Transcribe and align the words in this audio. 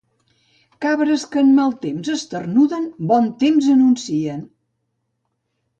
Cabres 0.85 1.25
que 1.35 1.43
en 1.47 1.51
mal 1.59 1.75
temps 1.83 2.11
esternuden, 2.15 2.89
bon 3.13 3.31
temps 3.45 3.69
anuncien. 3.77 4.45